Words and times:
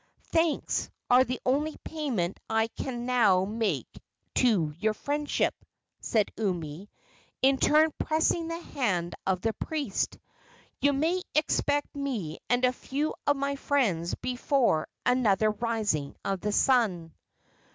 "Thanks 0.31 0.89
are 1.11 1.23
the 1.23 1.39
only 1.45 1.77
payment 1.83 2.39
I 2.49 2.69
can 2.69 3.05
now 3.05 3.45
make 3.45 4.01
to 4.33 4.73
your 4.79 4.95
friendship," 4.95 5.53
said 5.99 6.31
Umi, 6.37 6.89
in 7.43 7.57
turn 7.59 7.91
pressing 7.99 8.47
the 8.47 8.57
hand 8.59 9.13
of 9.27 9.41
the 9.41 9.53
priest. 9.53 10.17
"You 10.79 10.93
may 10.93 11.21
expect 11.35 11.95
me 11.95 12.39
and 12.49 12.65
a 12.65 12.73
few 12.73 13.13
of 13.27 13.37
my 13.37 13.55
friends 13.55 14.15
before 14.15 14.87
another 15.05 15.51
rising 15.51 16.15
of 16.25 16.39
the 16.41 16.51
sun." 16.51 17.13